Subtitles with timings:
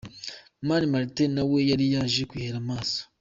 [0.67, 2.99] Mani Martin nawe yari yaje kwihera amaso.